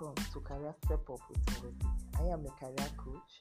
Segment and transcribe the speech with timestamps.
[0.00, 1.86] Welcome to Career Step Up with Ngozi.
[2.18, 3.32] I am a career coach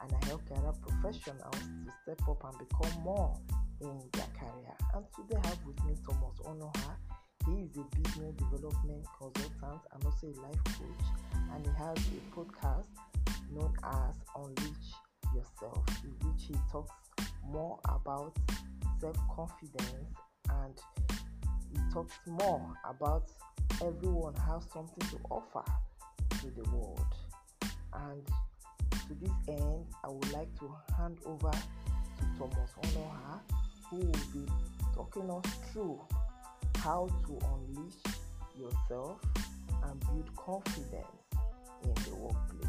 [0.00, 3.36] and I help career professionals to step up and become more
[3.82, 4.74] in their career.
[4.94, 6.96] And today I have with me Thomas Onoha.
[7.44, 11.04] He is a business development consultant and also a life coach,
[11.52, 12.86] and he has a podcast
[13.52, 14.92] known as Unleash
[15.34, 16.94] Yourself, in which he talks
[17.44, 18.34] more about
[18.98, 20.14] self confidence
[20.48, 20.74] and
[21.70, 23.30] he talks more about
[23.82, 25.62] everyone has something to offer
[26.40, 27.14] to the world.
[27.94, 28.26] And
[28.90, 33.40] to this end, I would like to hand over to Thomas Onoha,
[33.90, 34.46] who will be
[34.94, 36.00] talking us through
[36.78, 37.94] how to unleash
[38.56, 39.20] yourself
[39.84, 41.06] and build confidence
[41.82, 42.68] in the workplace.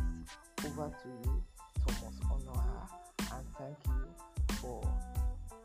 [0.66, 1.44] Over to you,
[1.86, 2.88] Thomas Onoha,
[3.34, 4.82] and thank you for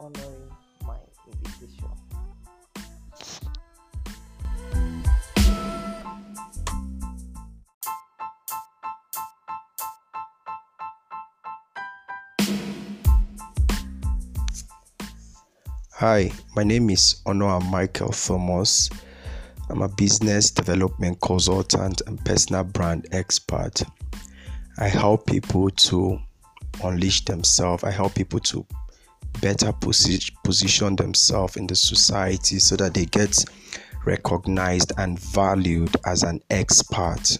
[0.00, 0.33] honoring
[16.06, 18.90] Hi, my name is Honor Michael Thomas.
[19.70, 23.82] I'm a business development consultant and personal brand expert.
[24.76, 26.18] I help people to
[26.82, 27.84] unleash themselves.
[27.84, 28.66] I help people to
[29.40, 33.42] better posi- position themselves in the society so that they get
[34.04, 37.38] recognized and valued as an expert.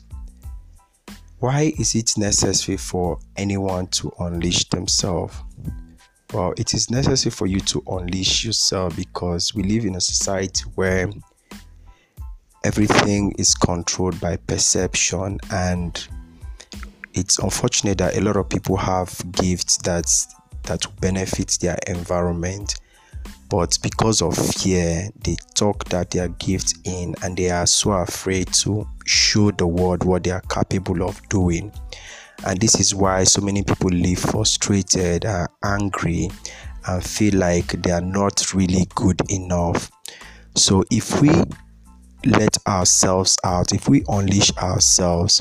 [1.39, 5.35] Why is it necessary for anyone to unleash themselves?
[6.33, 10.65] Well, it is necessary for you to unleash yourself because we live in a society
[10.75, 11.11] where
[12.65, 16.09] everything is controlled by perception and
[17.13, 20.07] it's unfortunate that a lot of people have gifts that
[20.65, 22.77] that benefit their environment
[23.51, 27.93] but because of fear they talk that their are gifts in and they are so
[27.93, 31.71] afraid to show the world what they are capable of doing
[32.45, 36.29] and this is why so many people live frustrated and angry
[36.87, 39.91] and feel like they are not really good enough.
[40.55, 41.31] So if we
[42.27, 45.41] let ourselves out if we unleash ourselves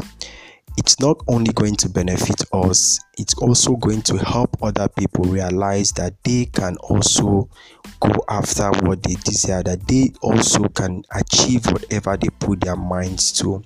[0.75, 5.91] it's not only going to benefit us it's also going to help other people realize
[5.91, 7.47] that they can also
[7.99, 13.31] go after what they desire that they also can achieve whatever they put their minds
[13.31, 13.63] to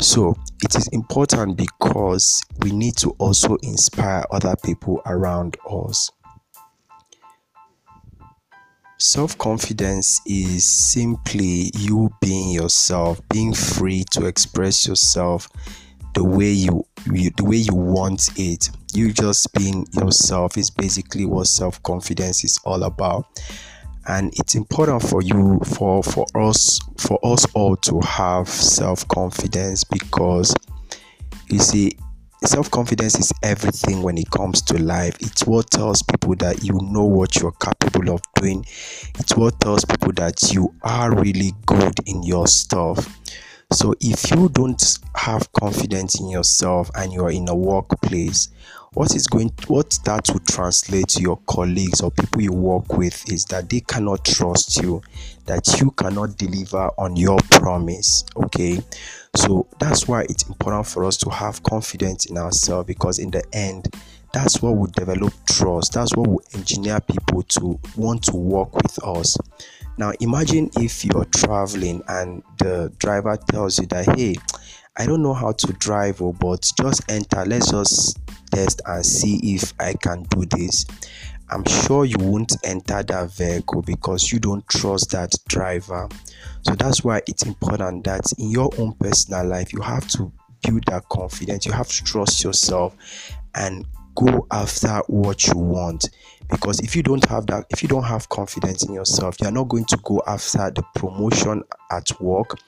[0.00, 6.10] so it is important because we need to also inspire other people around us.
[8.98, 15.48] Self confidence is simply you being yourself, being free to express yourself
[16.14, 18.70] the way you, you the way you want it.
[18.94, 23.26] You just being yourself is basically what self confidence is all about
[24.08, 30.54] and it's important for you for for us for us all to have self-confidence because
[31.48, 31.92] you see
[32.44, 35.16] self-confidence is everything when it comes to life.
[35.20, 38.64] It's what tells people that you know what you're capable of doing.
[39.18, 43.17] It's what tells people that you are really good in your stuff
[43.70, 48.48] so if you don't have confidence in yourself and you're in a workplace
[48.94, 53.30] what is going what that will translate to your colleagues or people you work with
[53.30, 55.02] is that they cannot trust you
[55.44, 58.80] that you cannot deliver on your promise okay?
[59.36, 63.44] So that's why it's important for us to have confidence in ourselves because in the
[63.52, 63.94] end
[64.32, 65.94] that's what will develop trust.
[65.94, 69.38] That's what will engineer people to want to work with us
[69.98, 74.34] now imagine if you're traveling and the driver tells you that hey
[74.96, 78.18] i don't know how to drive oh, but just enter let's just
[78.50, 80.86] test and see if I can do this.
[81.50, 86.08] I'm sure you won't enter that vehicle because you don't trust that driver.
[86.62, 90.30] So that's why it's important that in your own personal life, you have to
[90.62, 92.96] build that confidence, you have to trust yourself
[93.54, 93.86] and
[94.18, 96.10] go after what you want.
[96.50, 99.68] Because if you don't have that if you don't have confidence in yourself you're not
[99.68, 102.58] going to go after the promotion at work.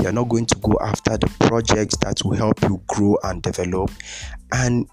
[0.00, 3.90] You're not going to go after the projects that will help you grow and develop.
[4.52, 4.88] And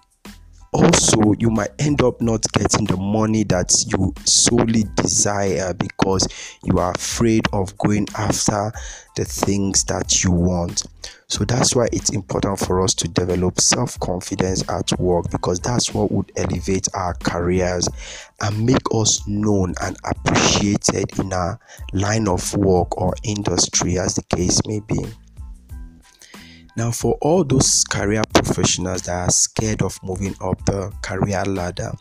[0.76, 6.28] also you might end up not getting the money that you solely desire because
[6.64, 8.74] you are afraid of going after
[9.16, 10.84] the things that you want.
[11.28, 16.12] So that's why it's important for us to develop self-confidence at work because that's what
[16.12, 17.88] would elevate our careers
[18.42, 21.58] and make us known and appreciated in our
[21.94, 25.06] line of work or industry as the case may be
[26.78, 31.92] now, for all those career professionals that are scared of moving up the career ladder,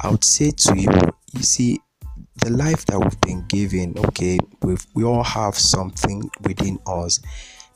[0.00, 0.90] I would say to you,
[1.32, 1.80] you see,
[2.36, 7.20] the life that we've been given, okay, we we all have something within us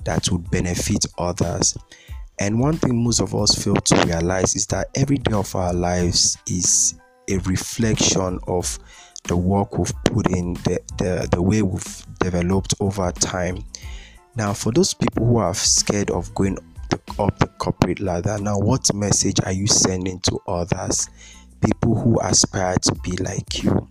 [0.04, 1.76] that would benefit others.
[2.40, 5.72] And one thing most of us fail to realize is that every day of our
[5.72, 6.94] lives is
[7.28, 8.78] a reflection of
[9.24, 13.64] the work we've put in, the, the, the way we've developed over time.
[14.38, 16.58] Now, for those people who are scared of going
[17.18, 21.10] up the corporate ladder, now what message are you sending to others?
[21.60, 23.88] People who aspire to be like you.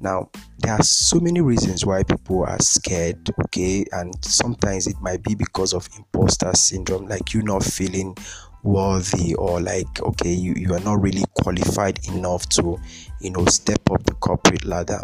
[0.00, 0.30] Now,
[0.60, 5.34] there are so many reasons why people are scared, okay, and sometimes it might be
[5.34, 8.16] because of imposter syndrome, like you not feeling
[8.62, 12.78] worthy or like okay you, you are not really qualified enough to
[13.20, 15.00] you know step up the corporate ladder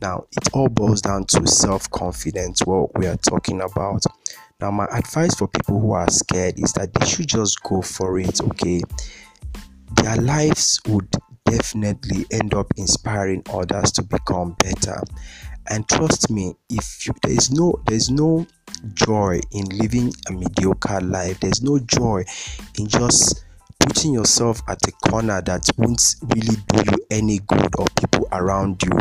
[0.00, 4.02] now it all boils down to self-confidence what we are talking about.
[4.60, 8.18] Now my advice for people who are scared is that they should just go for
[8.18, 8.82] it okay?
[10.02, 11.08] Their lives would
[11.44, 15.00] definitely end up inspiring others to become better.
[15.70, 18.46] And trust me if you, there is no there is no
[18.92, 21.40] joy in living a mediocre life.
[21.40, 22.24] There's no joy
[22.78, 23.44] in just
[23.84, 28.82] putting yourself at a corner that won't really do you any good or people around
[28.82, 28.98] you.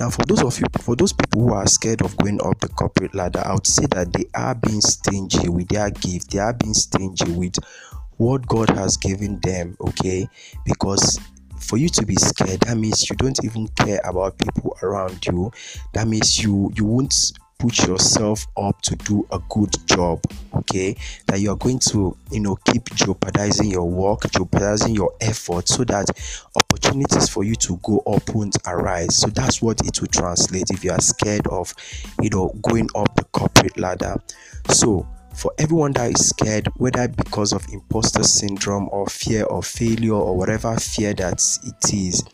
[0.00, 2.68] Now for those of you for those people who are scared of going up the
[2.68, 6.30] corporate ladder i would say that they are being stingy with their gift.
[6.30, 7.56] They are being stingy with
[8.16, 10.26] what god has given them okay?
[10.64, 11.20] Because
[11.58, 15.50] for you to be scared that means you don't even care about people around you.
[15.92, 20.20] That means you you won't put yourself up to do a good job
[20.54, 20.96] okay?
[21.26, 25.84] That you are going to you know keep jeopardizing your work jeopardizing your effort so
[25.84, 26.08] that
[26.54, 29.16] opportunities for you to go up won't arise.
[29.16, 31.74] So that's what it will translate if you are scared of
[32.20, 34.16] you know going up the corporate ladder.
[34.70, 40.14] So for everyone that is scared, whether because of imposter syndrome or fear of failure
[40.14, 42.24] or whatever fear that it is,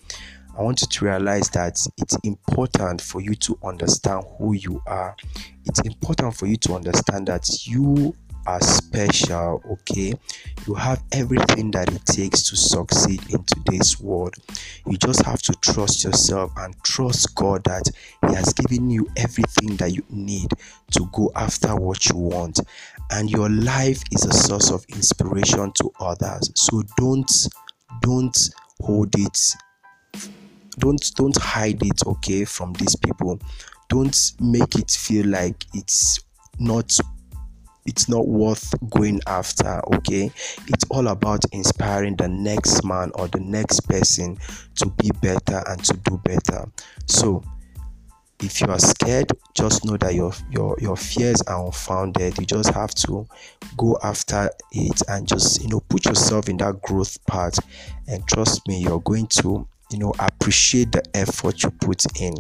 [0.57, 5.17] I want you to realize that it's important for you to understand who you are.
[5.65, 8.15] It's important for you to understand that you
[8.47, 10.13] are special, okay?
[10.67, 14.35] You have everything that it takes to succeed in today's world.
[14.87, 17.91] You just have to trust yourself and trust God that
[18.29, 20.51] He has given you everything that you need
[20.93, 22.61] to go after what you want.
[23.11, 26.51] And your life is a source of inspiration to others.
[26.57, 27.31] So don't
[28.01, 28.37] don't
[28.81, 29.55] hold it
[30.79, 33.39] don't don't hide it okay from these people.
[33.89, 36.21] Don't make it feel like it's
[36.59, 36.97] not
[37.85, 40.31] it's not worth going after okay?
[40.69, 44.39] It's all about inspiring the next man or the next person
[44.77, 46.71] to be better and to do better.
[47.07, 47.43] So
[48.41, 52.39] if you are scared just know that your your your fears are unfounded.
[52.39, 53.27] You just have to
[53.77, 57.59] go after it and just you know put yourself in that growth path.
[58.09, 62.35] And trust me you're going to you know appreciate the effort you put in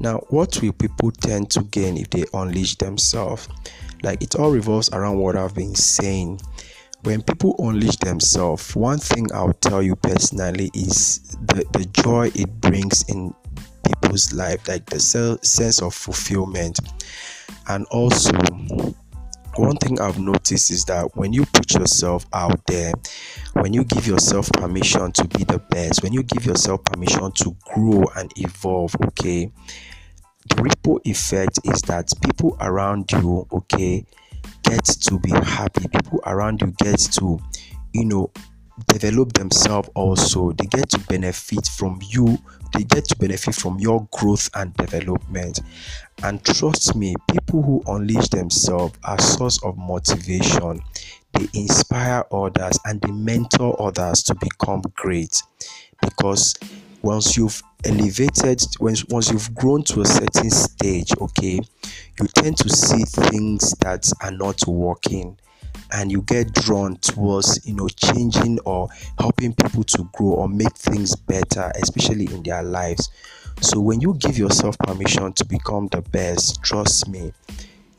[0.00, 3.48] Now, what will people tend to gain if they unleash themselves?
[4.02, 6.40] Like it all revolves around what I've been saying.
[7.02, 12.60] When people unleash themselves, one thing I'll tell you personally is the, the joy it
[12.60, 13.34] brings in
[13.84, 16.78] people's life, like the sense of fulfillment.
[17.68, 18.32] And also,
[19.58, 22.92] one thing I've noticed is that when you put yourself out there,
[23.54, 27.56] when you give yourself permission to be the best, when you give yourself permission to
[27.64, 29.50] grow and evolve, okay,
[30.48, 34.06] the ripple effect is that people around you, okay,
[34.62, 35.86] get to be happy.
[35.88, 37.38] People around you get to,
[37.92, 38.30] you know,
[38.86, 40.52] develop themselves also.
[40.52, 42.38] They get to benefit from you.
[42.74, 45.60] They get to benefit from your growth and development.
[46.22, 50.82] And trust me, people who unleash themselves are source of motivation.
[51.32, 55.42] They inspire others and they mentor others to become great
[56.02, 56.54] because
[57.02, 61.60] once you've elevated once, once you've grown to a certain stage okay
[62.20, 65.38] you tend to see things that are not working
[65.92, 70.76] and you get drawn towards you know changing or helping people to grow or make
[70.76, 73.10] things better especially in their lives.
[73.60, 77.32] So when you give yourself permission to become the best trust me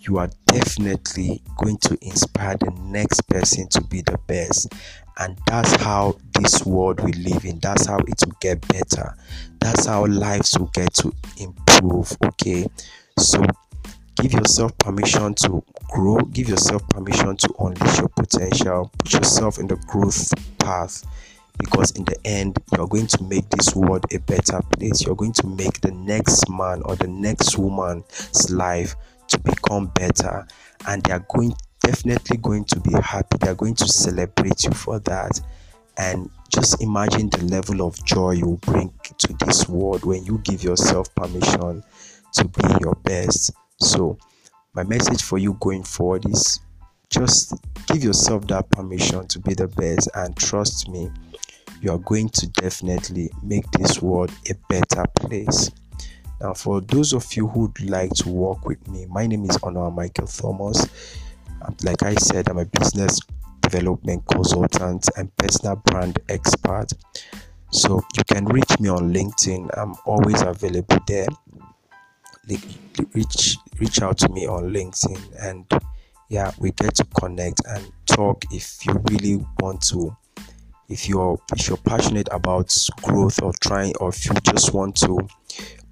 [0.02, 4.74] you are definitely going to inspire the next person to be the best.
[5.20, 7.60] And that's how this world we live in.
[7.60, 9.16] That's how it will get better.
[9.60, 12.66] That's how lives will get to improve okay?
[13.18, 13.44] So
[14.22, 19.68] give yourself permission to grow give yourself permission to unleash your potential put yourself in
[19.68, 21.04] the growth path
[21.58, 25.34] because in the end you're going to make this world a better place you're going
[25.34, 28.96] to make the next man or the next woman's life
[29.28, 30.46] to become better
[30.88, 31.54] and they are going
[31.90, 33.38] definitely going to be happy.
[33.40, 35.42] They're going to celebrate you for that.
[35.98, 40.64] And just imagine the level of joy you bring to this world when you give
[40.64, 41.84] yourself permission
[42.34, 43.52] to be your best.
[43.82, 44.18] So,
[44.74, 46.60] my message for you going forward is
[47.10, 47.54] just
[47.88, 51.10] give yourself that permission to be the best and trust me
[51.82, 55.72] you are going to definitely make this world a better place.
[56.42, 59.90] Now for those of you who'd like to work with me my name is honor
[59.90, 60.88] michael thomas.
[61.84, 63.20] Like i said i'm a business
[63.62, 66.88] development consultant and personal brand expert.
[67.72, 69.70] So you can reach me on linkedin.
[69.78, 71.28] I'm always available there.
[73.14, 75.66] Reach reach out to me on linkedin and
[76.30, 80.16] yeah we get to connect and talk if you really want to.
[80.90, 85.20] If you're if you're passionate about growth or trying or if you just want to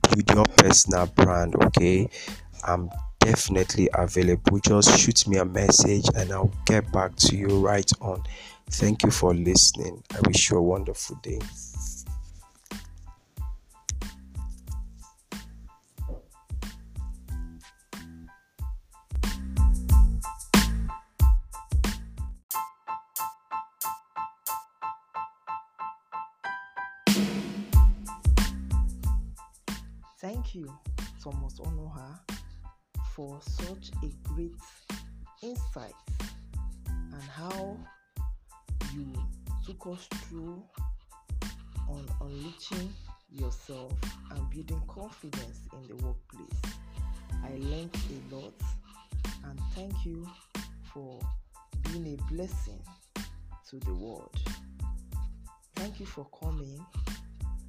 [0.01, 2.09] build your personal brand okay
[2.63, 2.89] i'm
[3.19, 4.57] definitely available.
[4.59, 8.23] Just shoot me a message and i'll get back to you right on.
[8.69, 10.03] Thank you for listening.
[10.15, 11.39] I wish you a wonderful day
[31.37, 31.59] Thomas
[31.95, 32.19] her
[33.13, 34.55] for such a great
[35.43, 35.93] insight
[36.87, 37.77] and how
[38.93, 39.05] you
[39.65, 40.63] took us through
[41.89, 42.91] on unleashing
[43.31, 43.91] yourself
[44.31, 46.75] and building confidence in the workplace.
[47.43, 48.53] I learned a lot
[49.45, 50.27] and thank you
[50.91, 51.19] for
[51.83, 52.81] being a blessing
[53.69, 54.35] to the world.
[55.75, 56.83] Thank you for coming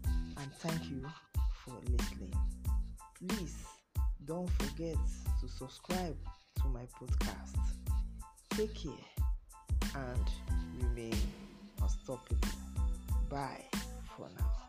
[0.07, 1.05] and thank you
[1.65, 2.33] for listening.
[3.27, 3.57] Please
[4.27, 4.97] don't forget
[5.41, 6.17] to subscribe
[6.63, 7.57] to my podcast.
[8.51, 8.93] Take care
[9.97, 10.25] and
[10.81, 11.17] remain
[11.83, 12.49] unstoppable.
[13.29, 13.65] Bye
[14.17, 14.68] for now.